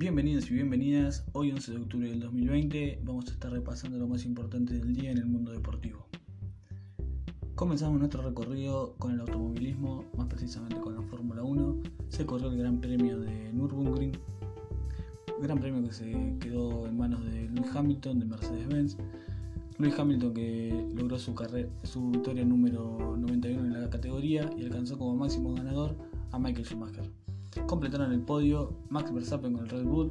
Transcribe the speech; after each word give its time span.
Bienvenidos 0.00 0.50
y 0.50 0.54
bienvenidas. 0.54 1.26
Hoy 1.32 1.50
11 1.50 1.72
de 1.72 1.76
octubre 1.76 2.08
del 2.08 2.20
2020 2.20 3.00
vamos 3.04 3.28
a 3.28 3.32
estar 3.32 3.52
repasando 3.52 3.98
lo 3.98 4.08
más 4.08 4.24
importante 4.24 4.72
del 4.72 4.94
día 4.94 5.10
en 5.10 5.18
el 5.18 5.26
mundo 5.26 5.52
deportivo. 5.52 6.06
Comenzamos 7.54 7.98
nuestro 7.98 8.22
recorrido 8.22 8.94
con 8.96 9.12
el 9.12 9.20
automovilismo, 9.20 10.06
más 10.16 10.26
precisamente 10.28 10.80
con 10.80 10.94
la 10.94 11.02
Fórmula 11.02 11.42
1. 11.42 11.82
Se 12.08 12.24
corrió 12.24 12.48
el 12.48 12.56
Gran 12.56 12.80
Premio 12.80 13.20
de 13.20 13.52
Nürburgring, 13.52 14.12
gran 15.42 15.60
premio 15.60 15.86
que 15.86 15.92
se 15.92 16.34
quedó 16.40 16.86
en 16.86 16.96
manos 16.96 17.22
de 17.22 17.50
Lewis 17.50 17.70
Hamilton 17.76 18.20
de 18.20 18.24
Mercedes-Benz. 18.24 18.96
Lewis 19.76 19.98
Hamilton 19.98 20.32
que 20.32 20.88
logró 20.94 21.18
su, 21.18 21.34
su 21.82 22.10
victoria 22.10 22.46
número 22.46 23.18
91 23.18 23.66
en 23.66 23.82
la 23.82 23.90
categoría 23.90 24.50
y 24.56 24.64
alcanzó 24.64 24.96
como 24.96 25.14
máximo 25.14 25.52
ganador 25.52 25.94
a 26.32 26.38
Michael 26.38 26.64
Schumacher. 26.64 27.04
Completaron 27.66 28.12
el 28.12 28.20
podio 28.20 28.72
Max 28.88 29.12
Verstappen 29.12 29.54
con 29.54 29.64
el 29.64 29.70
Red 29.70 29.84
Bull. 29.84 30.10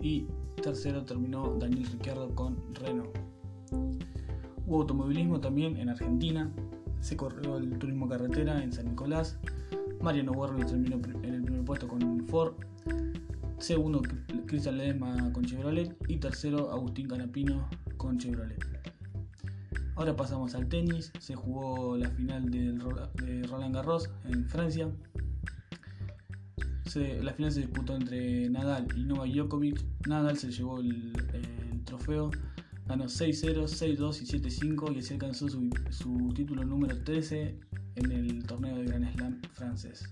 Y 0.00 0.26
tercero 0.62 1.04
terminó 1.04 1.56
Daniel 1.58 1.86
Ricciardo 1.86 2.34
con 2.34 2.56
Renault. 2.74 3.16
Hubo 4.66 4.82
automovilismo 4.82 5.40
también 5.40 5.76
en 5.76 5.88
Argentina, 5.88 6.50
se 7.00 7.16
corrió 7.16 7.56
el 7.56 7.78
turismo 7.78 8.08
carretera 8.08 8.62
en 8.62 8.72
San 8.72 8.86
Nicolás, 8.86 9.38
Mariano 10.00 10.32
Werner 10.32 10.64
terminó 10.64 10.96
en 11.22 11.34
el 11.34 11.42
primer 11.42 11.64
puesto 11.64 11.88
con 11.88 12.26
Ford, 12.28 12.54
segundo 13.58 14.00
Cristian 14.46 14.78
Ledesma 14.78 15.32
con 15.32 15.44
Chevrolet. 15.44 15.94
Y 16.08 16.16
tercero 16.16 16.70
Agustín 16.70 17.08
Canapino 17.08 17.68
con 17.96 18.18
Chevrolet. 18.18 18.64
Ahora 19.96 20.16
pasamos 20.16 20.54
al 20.54 20.68
tenis, 20.68 21.12
se 21.18 21.34
jugó 21.34 21.96
la 21.96 22.08
final 22.10 22.50
de 22.50 22.72
Roland 23.48 23.74
Garros 23.74 24.08
en 24.24 24.46
Francia, 24.46 24.90
la 26.96 27.32
final 27.32 27.52
se 27.52 27.60
disputó 27.60 27.94
entre 27.94 28.48
Nadal 28.50 28.88
y 28.96 29.04
Novak 29.04 29.30
Djokovic. 29.30 29.84
Nadal 30.08 30.36
se 30.36 30.50
llevó 30.50 30.80
el, 30.80 31.12
trofeo, 31.84 32.30
ganó 32.86 33.04
6-0, 33.04 33.64
6-2 33.64 34.22
y 34.22 34.74
7-5 34.76 34.94
y 34.94 34.98
así 34.98 35.14
alcanzó 35.14 35.48
su, 35.48 36.32
título 36.34 36.64
número 36.64 37.02
13 37.02 37.58
en 37.96 38.12
el 38.12 38.44
torneo 38.44 38.76
de 38.76 38.84
Grand 38.84 39.12
Slam 39.14 39.40
francés. 39.52 40.04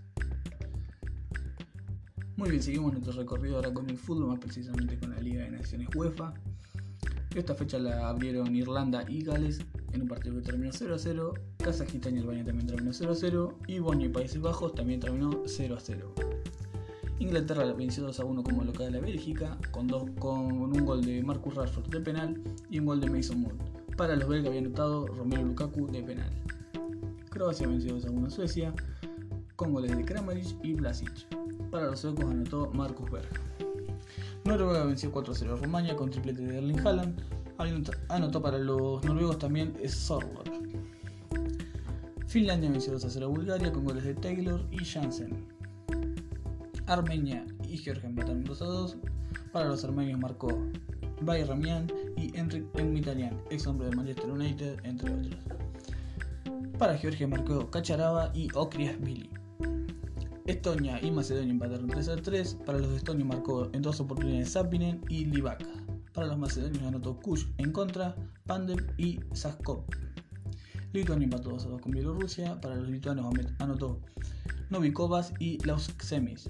Muy 2.36 2.50
bien, 2.50 2.62
seguimos 2.62 2.92
nuestro 2.92 3.12
recorrido 3.12 3.56
ahora 3.56 3.72
con 3.72 3.90
el 3.90 3.98
fútbol, 3.98 4.28
más 4.28 4.38
precisamente 4.38 4.98
con 4.98 5.10
la 5.10 5.20
Liga 5.20 5.42
de 5.42 5.50
Naciones 5.50 5.88
UEFA. 5.94 6.34
Esta 7.34 7.54
fecha 7.54 7.78
la 7.78 8.08
abrieron 8.08 8.54
Irlanda 8.54 9.04
y 9.08 9.22
Gales 9.22 9.60
en 9.92 10.02
un 10.02 10.08
partido 10.08 10.36
que 10.36 10.42
terminó 10.42 10.70
0 10.72 10.96
0. 10.96 11.34
Kazajistán 11.58 12.16
y 12.16 12.20
Albania 12.20 12.44
también 12.44 12.68
terminó 12.68 12.92
0 12.92 13.14
0. 13.14 13.58
Y 13.66 13.78
Bosnia 13.80 14.06
y 14.06 14.10
Países 14.10 14.40
Bajos 14.40 14.74
también 14.74 15.00
terminó 15.00 15.42
0 15.44 15.76
0. 15.80 16.14
Inglaterra 17.20 17.72
venció 17.72 18.04
2 18.04 18.20
a 18.20 18.24
1 18.24 18.42
como 18.44 18.62
local 18.62 18.94
a 18.94 19.00
Bélgica, 19.00 19.58
con, 19.72 19.88
con 20.16 20.52
un 20.52 20.86
gol 20.86 21.04
de 21.04 21.22
Marcus 21.22 21.54
Rashford 21.54 21.88
de 21.88 22.00
penal 22.00 22.40
y 22.70 22.78
un 22.78 22.86
gol 22.86 23.00
de 23.00 23.10
Mason 23.10 23.40
Mount. 23.40 23.60
Para 23.96 24.14
los 24.14 24.28
belgas 24.28 24.48
había 24.48 24.60
anotado 24.60 25.06
Romero 25.08 25.42
Lukaku 25.42 25.88
de 25.88 26.02
penal. 26.02 26.30
Croacia 27.30 27.66
venció 27.66 27.94
2 27.94 28.06
a 28.06 28.10
1 28.10 28.26
a 28.26 28.30
Suecia, 28.30 28.74
con 29.56 29.72
goles 29.72 29.96
de 29.96 30.04
Kramaric 30.04 30.46
y 30.62 30.74
Vlasic. 30.74 31.26
Para 31.70 31.86
los 31.86 32.00
suecos 32.00 32.24
anotó 32.24 32.70
Marcus 32.72 33.10
Berg. 33.10 33.28
Noruega 34.44 34.84
venció 34.84 35.10
4 35.10 35.32
a 35.32 35.36
0 35.36 35.54
a 35.54 35.56
Rumania 35.56 35.96
con 35.96 36.10
triplete 36.10 36.42
de 36.42 36.58
Erling 36.58 36.78
Haaland. 36.78 37.20
Anotó 38.08 38.40
para 38.40 38.58
los 38.58 39.04
noruegos 39.04 39.38
también 39.38 39.74
Sorloth. 39.88 40.48
Finlandia 42.28 42.70
venció 42.70 42.92
2 42.92 43.04
a 43.04 43.10
0 43.10 43.26
a 43.26 43.28
Bulgaria 43.28 43.72
con 43.72 43.84
goles 43.84 44.04
de 44.04 44.14
Taylor 44.14 44.64
y 44.70 44.84
Jansen. 44.84 45.57
Armenia 46.88 47.44
y 47.68 47.76
Georgia 47.76 48.08
empataron 48.08 48.44
2 48.44 48.62
a 48.62 48.64
2. 48.64 48.96
Para 49.52 49.68
los 49.68 49.84
armenios 49.84 50.18
marcó 50.18 50.48
Bay 51.22 51.44
Ramian 51.44 51.86
y 52.16 52.36
Enric 52.36 52.64
Mkhitaryan, 52.74 53.40
ex 53.50 53.66
hombre 53.66 53.88
de 53.88 53.96
Manchester 53.96 54.30
United, 54.30 54.78
entre 54.84 55.12
otros. 55.12 55.36
Para 56.78 56.96
Georgia 56.96 57.26
marcó 57.28 57.70
Cacharaba 57.70 58.30
y 58.34 58.48
Okrias 58.54 59.00
Billy. 59.00 59.28
Estonia 60.46 60.98
y 61.02 61.10
Macedonia 61.10 61.50
empataron 61.50 61.88
3 61.88 62.08
a 62.08 62.16
3. 62.16 62.54
Para 62.64 62.78
los 62.78 62.92
estonios 62.92 63.28
marcó 63.28 63.68
en 63.72 63.82
dos 63.82 64.00
oportunidades 64.00 64.52
Sapinen 64.52 65.02
y 65.08 65.26
Livaka. 65.26 65.66
Para 66.14 66.28
los 66.28 66.38
macedonios 66.38 66.82
anotó 66.84 67.20
Kush 67.20 67.44
en 67.58 67.70
contra, 67.72 68.16
Pandev 68.46 68.94
y 68.96 69.20
Saskov. 69.32 69.84
Lituania 70.92 71.24
empató 71.24 71.50
2 71.50 71.66
a 71.66 71.68
2 71.68 71.80
con 71.82 71.92
Bielorrusia. 71.92 72.60
Para 72.60 72.76
los 72.76 72.88
lituanos 72.88 73.26
anotó 73.58 74.00
Novikovas 74.70 75.34
y 75.38 75.58
Los 75.64 75.90
Semis. 76.00 76.48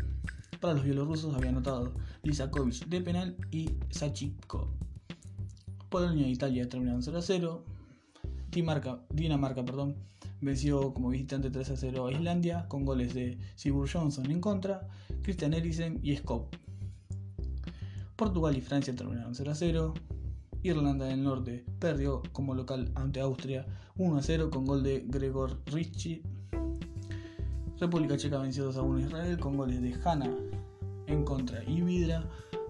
Para 0.61 0.75
los 0.75 0.85
bielorrusos 0.85 1.35
había 1.35 1.51
anotado 1.51 1.93
Lisakovic 2.25 2.87
de 2.87 3.01
penal 3.01 3.37
y 3.53 3.71
Sachiko. 3.91 4.69
Polonia 5.89 6.27
e 6.27 6.31
Italia 6.31 6.69
terminaron 6.69 7.03
0 7.03 7.19
a 7.19 7.23
0. 7.23 7.65
Dinamarca, 8.51 9.65
venció 10.41 10.93
como 10.93 11.11
visitante 11.11 11.51
3 11.51 11.71
a 11.71 11.77
0 11.77 12.07
a 12.07 12.13
Islandia 12.13 12.67
con 12.69 12.85
goles 12.85 13.15
de 13.15 13.39
Sigurd 13.55 13.89
Johnson 13.93 14.31
en 14.31 14.41
contra, 14.41 14.89
Christian 15.23 15.55
Eriksen 15.55 16.01
y 16.03 16.17
Skop. 16.17 16.53
Portugal 18.17 18.57
y 18.57 18.61
Francia 18.61 18.95
terminaron 18.97 19.35
0 19.37 19.51
a 19.53 19.55
0. 19.55 19.95
Irlanda 20.65 21.07
del 21.07 21.23
Norte 21.23 21.65
perdió 21.79 22.23
como 22.33 22.55
local 22.55 22.91
ante 22.97 23.21
Austria 23.21 23.65
1 23.97 24.19
a 24.19 24.23
0 24.23 24.51
con 24.51 24.65
gol 24.65 24.83
de 24.83 25.05
Gregor 25.07 25.63
Ricci 25.67 26.21
República 27.79 28.17
Checa 28.17 28.39
venció 28.39 28.65
2 28.65 28.77
a 28.77 28.83
1 28.83 28.99
a 28.99 29.01
Israel 29.03 29.39
con 29.39 29.57
goles 29.57 29.81
de 29.81 29.95
Hanna 30.05 30.35
en 31.09 31.25
contra 31.25 31.65
y 31.65 31.81
Vidra. 31.83 32.25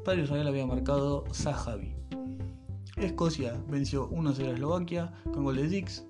Para 0.04 0.22
Israel 0.22 0.46
había 0.46 0.66
marcado 0.66 1.24
Zahavi. 1.32 1.94
Escocia 2.96 3.60
venció 3.68 4.08
1 4.08 4.30
a 4.30 4.34
0 4.34 4.50
a 4.50 4.54
Eslovaquia 4.54 5.12
con 5.32 5.44
gol 5.44 5.56
de 5.56 5.68
Dix. 5.68 6.06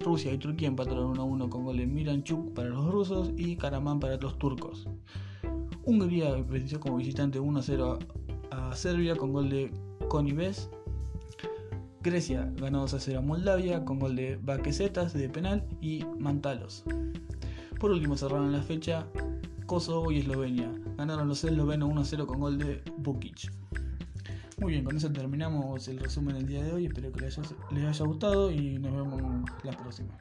Rusia 0.00 0.32
y 0.32 0.38
Turquía 0.38 0.68
empataron 0.68 1.10
1 1.10 1.22
a 1.22 1.24
1 1.24 1.50
con 1.50 1.64
gol 1.64 1.76
de 1.76 1.86
Miranchuk 1.86 2.54
para 2.54 2.68
los 2.68 2.90
rusos 2.90 3.32
y 3.36 3.56
Karaman 3.56 4.00
para 4.00 4.16
los 4.16 4.38
turcos. 4.38 4.88
Hungría 5.84 6.34
venció 6.48 6.80
como 6.80 6.96
visitante 6.96 7.40
1 7.40 7.58
a 7.58 7.62
0 7.62 7.98
a 8.50 8.74
Serbia 8.76 9.16
con 9.16 9.32
gol 9.32 9.50
de 9.50 9.72
Konibes. 10.08 10.70
Grecia 12.02 12.50
ganó 12.56 12.80
2 12.80 12.94
a 12.94 13.00
0 13.00 13.18
a 13.18 13.22
Moldavia 13.22 13.84
con 13.84 13.98
gol 13.98 14.16
de 14.16 14.38
Baquesetas 14.42 15.12
de 15.12 15.28
penal 15.28 15.66
y 15.80 16.04
Mantalos. 16.18 16.84
Por 17.78 17.90
último 17.90 18.16
cerraron 18.16 18.52
la 18.52 18.62
fecha 18.62 19.06
Kosovo 19.70 20.10
y 20.10 20.18
Eslovenia. 20.18 20.68
Ganaron 20.96 21.28
los 21.28 21.44
eslovenos 21.44 21.90
1-0 21.90 22.26
con 22.26 22.40
gol 22.40 22.58
de 22.58 22.82
Bukic. 22.96 23.52
Muy 24.58 24.72
bien, 24.72 24.82
con 24.82 24.96
eso 24.96 25.12
terminamos 25.12 25.86
el 25.86 26.00
resumen 26.00 26.34
del 26.34 26.46
día 26.48 26.64
de 26.64 26.72
hoy. 26.72 26.86
Espero 26.86 27.12
que 27.12 27.20
les 27.20 27.38
haya, 27.38 27.50
les 27.70 27.84
haya 27.84 28.04
gustado 28.04 28.50
y 28.50 28.80
nos 28.80 28.92
vemos 28.92 29.48
la 29.62 29.70
próxima. 29.70 30.18